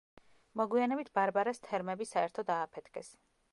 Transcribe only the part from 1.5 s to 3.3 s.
თერმები საერთოდ ააფეთქეს.